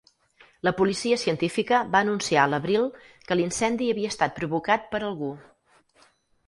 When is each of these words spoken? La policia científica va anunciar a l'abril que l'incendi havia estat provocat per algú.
La 0.67 0.71
policia 0.79 1.19
científica 1.23 1.81
va 1.97 2.01
anunciar 2.07 2.47
a 2.47 2.47
l'abril 2.55 2.89
que 3.29 3.39
l'incendi 3.39 3.93
havia 3.97 4.15
estat 4.17 4.37
provocat 4.43 4.93
per 4.97 5.05
algú. 5.11 5.35